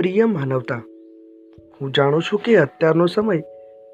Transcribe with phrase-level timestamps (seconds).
[0.00, 0.82] પ્રિય માનવતા.
[1.80, 3.42] હું જાણું છું કે અત્યારનો સમય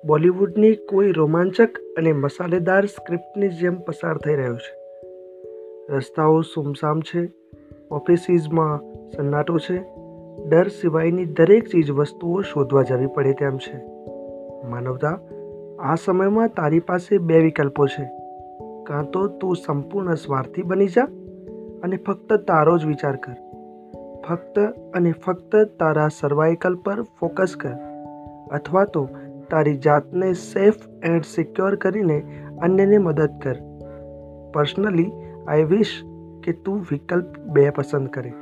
[0.04, 4.74] બોલિવૂડની કોઈ રોમાંચક અને મસાલેદાર સ્ક્રિપ્ટની જેમ પસાર થઈ રહ્યો છે.
[5.96, 7.32] રસ્તાઓ સુમસામ છે,
[7.90, 8.80] ઓફિસીસમાં
[9.10, 9.82] સન્નાટો છે,
[10.48, 13.76] ડર સિવાયની દરેક ચીજ વસ્તુઓ શોધવા જવી પડે તેમ છે.
[14.70, 15.20] માનવતા,
[15.80, 18.10] આ સમયમાં તારી પાસે બે વિકલ્પો છે.
[18.86, 21.04] કાં તો તું સંપૂર્ણ સ્વાર્થી બની જા
[21.82, 23.45] અને ફક્ત તારો જ વિચાર કર.
[24.28, 24.58] ફક્ત
[24.94, 27.74] અને ફક્ત તારા સર્વાઇકલ પર ફોકસ કર.
[28.50, 29.08] અથવા તો
[29.50, 32.22] તારી જાતને સેફ એન્ડ સિક્યોર કરીને
[32.62, 33.56] અન્યને મદદ કર.
[34.54, 35.12] પર્સનલી
[35.48, 36.02] આઈ વિશ
[36.44, 38.32] કે તું વિકલ્પ બે પસંદ કરે.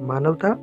[0.00, 0.54] માનવતા,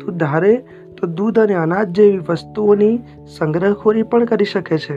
[0.00, 0.64] તું ધારે
[1.00, 2.98] તો દૂધ અને અનાજ જેવી વસ્તુઓની
[3.38, 4.96] સંગ્રહખોરી પણ કરી શકે છે.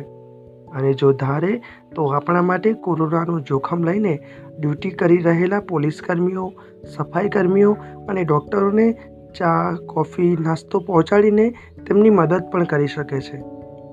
[0.72, 1.62] અને જો ધારે
[1.96, 4.20] તો આપણા માટે કોરોનાનું જોખમ લઈને
[4.60, 6.54] ડ્યુટી કરી રહેલા પોલીસ કર્મીઓ
[6.98, 7.74] સફાઈ કર્મીઓ
[8.10, 8.98] અને ડૉક્ટરોને
[9.38, 11.54] ચા, કોફી, નાસ્તો પહોંચાડીને
[11.88, 13.42] તેમની મદદ પણ કરી શકે છે.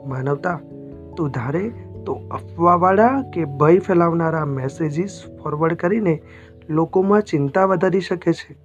[0.06, 0.60] માનવતા,
[1.16, 1.68] તું ધારે
[2.06, 6.22] તો અફવાવાળા કે ભય ફેલાવનારા મેસેજીસ ફોરવર્ડ કરીને
[6.68, 8.56] લોકોમાં ચિંતા વધારી શકે છે.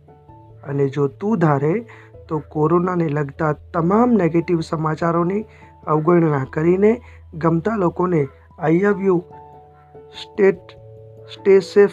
[0.64, 1.86] અને જો તું ધારે
[2.30, 5.46] તો કોરોનાને લગતા તમામ નેગેટિવ સમાચારોની
[5.88, 7.02] અવગણના કરીને
[7.34, 8.28] ગમતા લોકોને
[8.60, 9.24] I love you
[9.96, 10.58] state
[11.34, 11.92] stay safe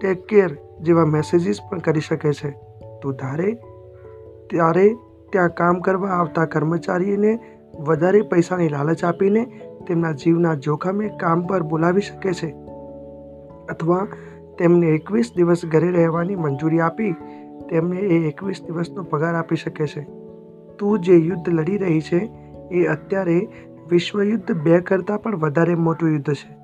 [0.00, 2.50] take care જેવા મેસેજીસ પણ કરી શકે છે.
[3.02, 3.58] તું ધારે
[4.50, 4.96] ત્યારે
[5.32, 7.38] ત્યાં કામ કરવા આવતા કર્મચારીને
[7.80, 9.44] વધારે પૈસાની લાલચ આપીને
[9.88, 12.54] તેમના જીવના જોખમે કામ પર બોલાવી શકે છે
[13.68, 14.06] અથવા
[14.58, 17.12] તેમને એકવીસ દિવસ ઘરે રહેવાની મંજૂરી આપી
[17.70, 20.00] તેમને એ એકવીસ દિવસનો પગાર આપી શકે છે.
[20.78, 22.30] તું જે યુદ્ધ લડી રહી છે
[22.70, 23.48] એ અત્યારે
[23.90, 26.56] વિશ્વયુદ્ધ બે કરતાં પણ વધારે મોટું યુદ્ધ છે.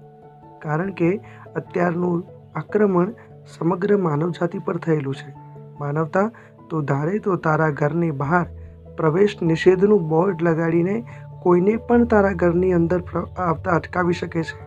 [0.58, 1.20] કારણ કે
[1.56, 3.12] અત્યારનું આક્રમણ
[3.58, 5.34] સમગ્ર માનવજાતિ પર થયેલું છે.
[5.80, 6.30] માનવતા
[6.72, 8.46] તો ધારે તો તારા ઘરની બહાર
[8.96, 11.04] પ્રવેશ નિષેધનું બોર્ડ લગાડીને
[11.42, 13.02] કોઈને પણ તારા ઘરની અંદર
[13.38, 14.60] આવતા અટકાવી શકે છે?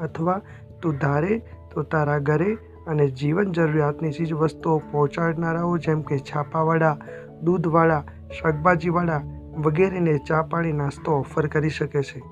[0.00, 0.40] અથવા
[0.82, 1.42] તું ધારે
[1.74, 6.96] તો તારા ઘરે અને જીવન જરૂરિયાતની ચીજ વસ્તુઓ પહોંચાડનારાઓ જેમ કે છાપાવાળા,
[7.42, 8.04] દૂધવાળા,
[8.40, 9.22] શાકભાજીવાળા
[9.58, 12.22] વગેરેને ચા પાણી નાસ્તો ઓફર કરી શકે છે.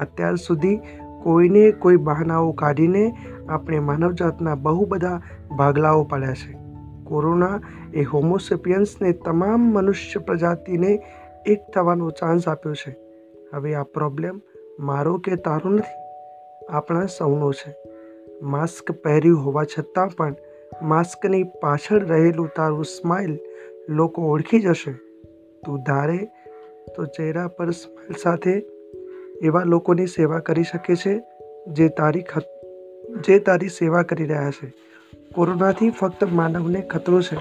[0.00, 0.76] અત્યાર સુધી
[1.22, 3.16] કોઈને કોઈ બહાનાઓ કાઢીને
[3.48, 5.20] આપણે માનવજાતના બહુ બધા
[5.56, 6.61] ભાગલાઓ પાડ્યા છે.
[7.12, 7.60] કોરોના
[7.94, 10.92] એ હોમોસેપિયન્સને તમામ મનુષ્ય પ્રજાતિને
[11.46, 12.96] એક થવાનો ચાન્સ આપ્યો છે.
[13.54, 14.40] હવે આ પ્રોબ્લેમ
[14.78, 15.98] મારો કે તારો નથી?
[16.70, 17.76] આપણા સૌનો છે.
[18.42, 20.34] માસ્ક પહેર્યું હોવા છતાં પણ
[20.82, 23.38] માસ્કની પાછળ રહેલું તારું સ્માઇલ
[23.88, 24.92] લોકો ઓળખી જશે.
[25.66, 26.20] તું ધારે
[26.96, 28.64] તો ચહેરા પર સ્માઇલ સાથે
[29.42, 31.22] એવા લોકોની સેવા કરી શકે છે
[31.68, 32.24] જે તારી
[33.26, 34.72] જે તારી સેવા કરી રહ્યા છે.
[35.34, 37.36] કોરોનાથી ફક્ત માનવને ખતરો છે.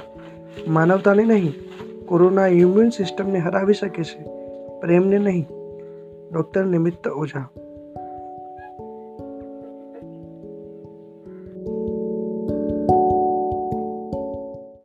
[0.68, 1.54] માનવતાને નહીં,
[2.06, 4.24] કોરોના ઇમ્યુન સિસ્ટમને હરાવી શકે છે.
[4.80, 5.48] પ્રેમને નહીં.
[6.34, 7.50] ડૉક્ટર નિમિત્ત ઓઝા.